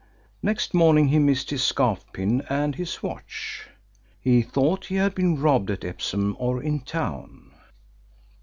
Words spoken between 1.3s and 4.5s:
his scarf pin and his watch. He